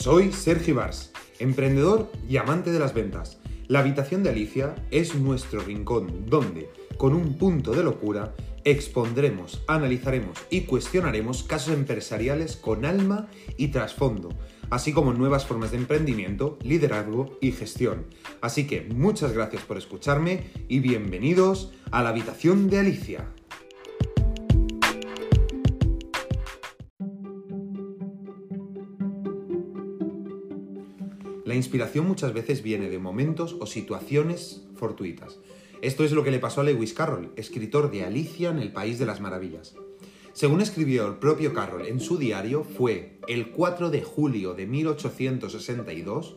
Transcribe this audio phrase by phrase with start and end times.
[0.00, 3.38] Soy Sergi Bars, emprendedor y amante de las ventas.
[3.66, 8.32] La habitación de Alicia es nuestro rincón donde, con un punto de locura,
[8.62, 13.26] expondremos, analizaremos y cuestionaremos casos empresariales con alma
[13.56, 14.28] y trasfondo,
[14.70, 18.06] así como nuevas formas de emprendimiento, liderazgo y gestión.
[18.40, 23.26] Así que muchas gracias por escucharme y bienvenidos a la habitación de Alicia.
[31.58, 35.38] Inspiración muchas veces viene de momentos o situaciones fortuitas.
[35.82, 38.98] Esto es lo que le pasó a Lewis Carroll, escritor de Alicia en el País
[38.98, 39.74] de las Maravillas.
[40.32, 46.36] Según escribió el propio Carroll en su diario, fue el 4 de julio de 1862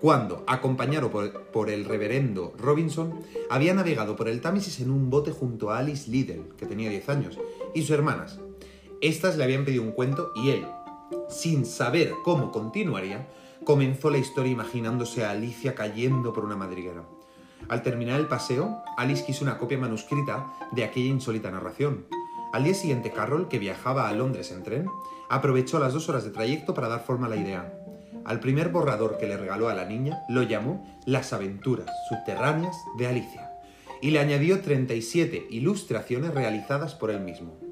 [0.00, 5.70] cuando, acompañado por, el reverendo Robinson, había navegado por el Támesis en un bote junto
[5.70, 7.38] a Alice Liddell, que tenía 10 años,
[7.74, 8.40] y sus hermanas.
[9.02, 10.66] Estas le habían pedido un cuento y él,
[11.28, 13.28] sin saber cómo continuaría,
[13.64, 17.04] comenzó la historia imaginándose a Alicia cayendo por una madriguera.
[17.68, 22.06] Al terminar el paseo, Alice quiso una copia manuscrita de aquella insólita narración.
[22.52, 24.86] Al día siguiente, Carroll, que viajaba a Londres en tren,
[25.28, 27.72] aprovechó las dos horas de trayecto para dar forma a la idea.
[28.24, 33.06] Al primer borrador que le regaló a la niña lo llamó Las aventuras subterráneas de
[33.06, 33.50] Alicia
[34.02, 37.69] y le añadió 37 ilustraciones realizadas por él mismo.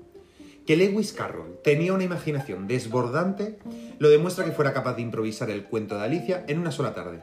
[0.68, 3.58] Que Lewis Carroll tenía una imaginación desbordante
[3.98, 7.22] lo demuestra que fuera capaz de improvisar el cuento de Alicia en una sola tarde.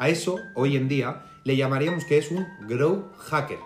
[0.00, 3.60] A eso, hoy en día, le llamaríamos que es un grow hacker.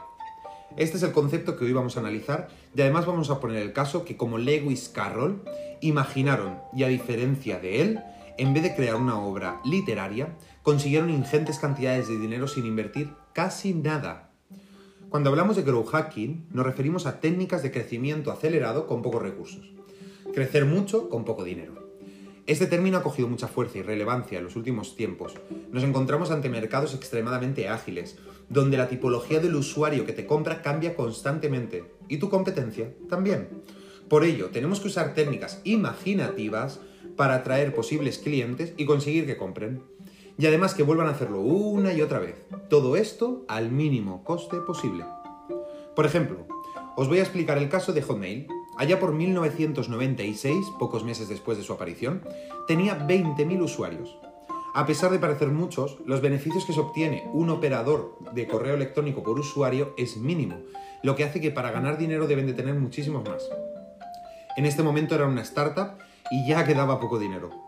[0.77, 3.73] Este es el concepto que hoy vamos a analizar y además vamos a poner el
[3.73, 5.43] caso que como Lewis Carroll
[5.81, 8.01] imaginaron y a diferencia de él,
[8.37, 13.73] en vez de crear una obra literaria, consiguieron ingentes cantidades de dinero sin invertir casi
[13.73, 14.34] nada
[15.15, 19.71] cuando hablamos de grow hacking, nos referimos a técnicas de crecimiento acelerado con pocos recursos.
[20.35, 21.89] Crecer mucho con poco dinero.
[22.49, 25.35] Este término ha cogido mucha fuerza y relevancia en los últimos tiempos.
[25.71, 30.97] Nos encontramos ante mercados extremadamente ágiles, donde la tipología del usuario que te compra cambia
[30.97, 33.63] constantemente y tu competencia también.
[34.09, 36.81] Por ello, tenemos que usar técnicas imaginativas
[37.17, 39.81] para atraer posibles clientes y conseguir que compren
[40.39, 42.47] y además que vuelvan a hacerlo una y otra vez.
[42.69, 45.05] Todo esto al mínimo coste posible.
[45.95, 46.47] Por ejemplo,
[46.97, 48.49] os voy a explicar el caso de Hotmail.
[48.77, 52.23] Allá por 1996, pocos meses después de su aparición,
[52.67, 54.19] tenía 20.000 usuarios.
[54.75, 59.23] A pesar de parecer muchos, los beneficios que se obtiene un operador de correo electrónico
[59.23, 60.57] por usuario es mínimo,
[61.05, 63.49] lo que hace que para ganar dinero deben de tener muchísimos más.
[64.57, 65.99] En este momento era una startup
[66.33, 67.64] y ya quedaba poco dinero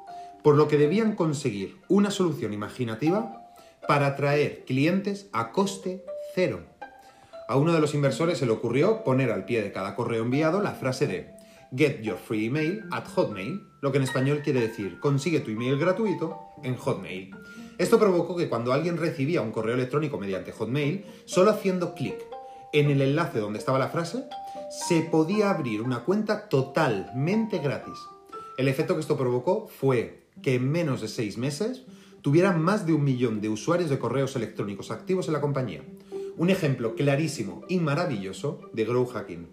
[0.46, 3.50] por lo que debían conseguir una solución imaginativa
[3.88, 6.04] para atraer clientes a coste
[6.36, 6.60] cero.
[7.48, 10.62] A uno de los inversores se le ocurrió poner al pie de cada correo enviado
[10.62, 11.32] la frase de
[11.76, 15.80] Get your free email at Hotmail, lo que en español quiere decir consigue tu email
[15.80, 17.34] gratuito en Hotmail.
[17.78, 22.24] Esto provocó que cuando alguien recibía un correo electrónico mediante Hotmail, solo haciendo clic
[22.72, 24.22] en el enlace donde estaba la frase,
[24.70, 27.98] se podía abrir una cuenta totalmente gratis.
[28.56, 31.84] El efecto que esto provocó fue que en menos de seis meses
[32.22, 35.82] tuvieran más de un millón de usuarios de correos electrónicos activos en la compañía.
[36.36, 39.46] Un ejemplo clarísimo y maravilloso de Grow Hacking.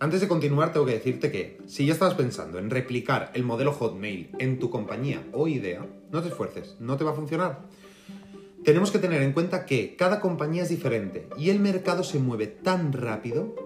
[0.00, 3.72] Antes de continuar, tengo que decirte que si ya estabas pensando en replicar el modelo
[3.72, 7.66] Hotmail en tu compañía o idea, no te esfuerces, no te va a funcionar.
[8.64, 12.46] Tenemos que tener en cuenta que cada compañía es diferente y el mercado se mueve
[12.46, 13.56] tan rápido.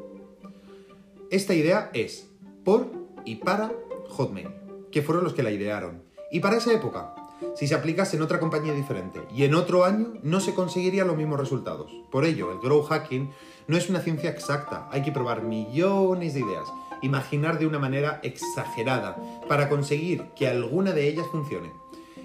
[1.31, 2.31] Esta idea es
[2.64, 2.91] por
[3.26, 3.72] y para
[4.08, 4.48] Hotmail,
[4.91, 6.02] que fueron los que la idearon.
[6.32, 7.15] Y para esa época,
[7.54, 11.19] si se aplicase en otra compañía diferente y en otro año, no se conseguirían los
[11.19, 11.93] mismos resultados.
[12.10, 13.31] Por ello, el grow hacking
[13.69, 16.65] no es una ciencia exacta, hay que probar millones de ideas,
[17.03, 21.70] imaginar de una manera exagerada para conseguir que alguna de ellas funcione.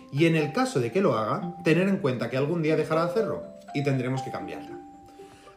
[0.09, 3.03] Y en el caso de que lo haga, tener en cuenta que algún día dejará
[3.03, 3.43] de hacerlo
[3.73, 4.79] y tendremos que cambiarla.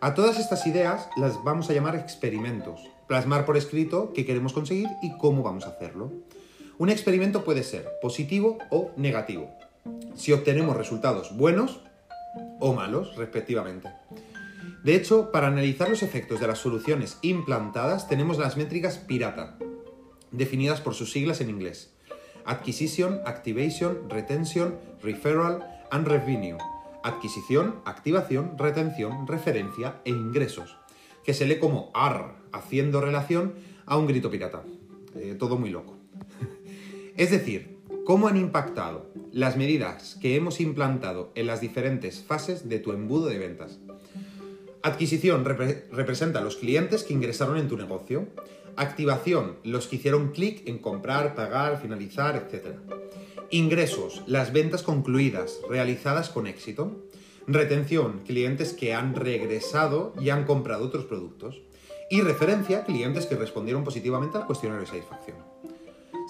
[0.01, 4.89] A todas estas ideas las vamos a llamar experimentos, plasmar por escrito qué queremos conseguir
[5.03, 6.11] y cómo vamos a hacerlo.
[6.81, 9.51] Un experimento puede ser positivo o negativo,
[10.15, 11.83] si obtenemos resultados buenos
[12.59, 13.91] o malos, respectivamente.
[14.83, 19.59] De hecho, para analizar los efectos de las soluciones implantadas tenemos las métricas pirata,
[20.31, 21.93] definidas por sus siglas en inglés.
[22.47, 26.57] Acquisition, Activation, Retention, Referral and Revenue.
[27.03, 30.79] Adquisición, activación, retención, referencia e ingresos,
[31.25, 33.53] que se lee como AR, haciendo relación
[33.85, 34.63] a un grito pirata.
[35.15, 35.99] Eh, todo muy loco.
[37.21, 37.77] Es decir,
[38.07, 43.27] cómo han impactado las medidas que hemos implantado en las diferentes fases de tu embudo
[43.27, 43.79] de ventas.
[44.83, 48.27] Adquisición representa los clientes que ingresaron en tu negocio.
[48.75, 52.79] Activación, los que hicieron clic en comprar, pagar, finalizar, etc.
[53.51, 57.05] Ingresos, las ventas concluidas, realizadas con éxito.
[57.47, 61.61] Retención, clientes que han regresado y han comprado otros productos.
[62.09, 65.37] Y referencia, clientes que respondieron positivamente al cuestionario de satisfacción.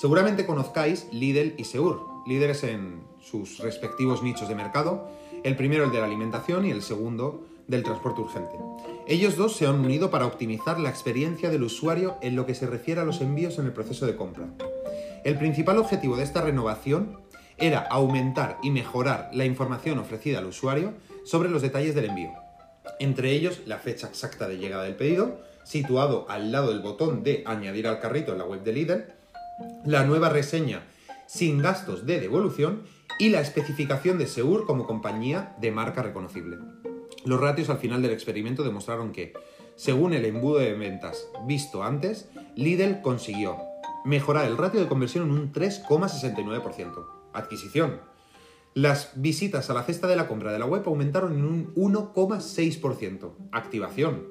[0.00, 5.06] Seguramente conozcáis Lidl y Seur, líderes en sus respectivos nichos de mercado,
[5.44, 8.54] el primero el de la alimentación y el segundo del transporte urgente.
[9.06, 12.66] Ellos dos se han unido para optimizar la experiencia del usuario en lo que se
[12.66, 14.46] refiere a los envíos en el proceso de compra.
[15.22, 17.20] El principal objetivo de esta renovación
[17.58, 20.94] era aumentar y mejorar la información ofrecida al usuario
[21.26, 22.32] sobre los detalles del envío.
[23.00, 27.42] Entre ellos, la fecha exacta de llegada del pedido, situado al lado del botón de
[27.44, 29.19] añadir al carrito en la web de Lidl,
[29.84, 30.84] la nueva reseña
[31.26, 32.82] sin gastos de devolución
[33.18, 36.58] y la especificación de Seur como compañía de marca reconocible.
[37.24, 39.34] Los ratios al final del experimento demostraron que,
[39.76, 43.58] según el embudo de ventas visto antes, Lidl consiguió
[44.04, 47.06] mejorar el ratio de conversión en un 3,69%.
[47.32, 48.00] Adquisición.
[48.74, 53.32] Las visitas a la cesta de la compra de la web aumentaron en un 1,6%.
[53.52, 54.28] Activación.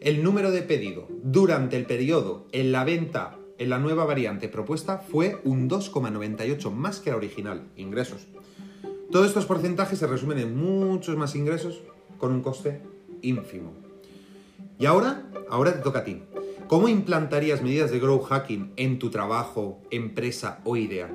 [0.00, 4.98] El número de pedido durante el periodo en la venta en la nueva variante propuesta
[4.98, 7.68] fue un 2,98 más que la original.
[7.76, 8.26] Ingresos.
[9.12, 11.82] Todos estos porcentajes se resumen en muchos más ingresos
[12.16, 12.80] con un coste
[13.20, 13.74] ínfimo.
[14.78, 16.22] Y ahora, ahora te toca a ti.
[16.68, 21.14] ¿Cómo implantarías medidas de grow hacking en tu trabajo, empresa o idea?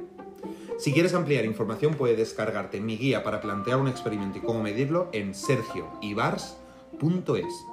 [0.77, 5.09] Si quieres ampliar información, puedes descargarte mi guía para plantear un experimento y cómo medirlo
[5.13, 7.65] en sergioibars.es.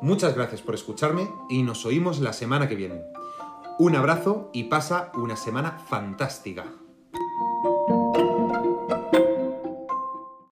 [0.00, 3.15] Muchas gracias por escucharme y nos oímos la semana que viene.
[3.78, 6.64] Un abrazo y pasa una semana fantástica.